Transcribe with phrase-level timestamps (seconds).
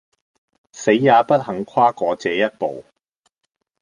[0.71, 2.83] 死也不肯跨過這一步。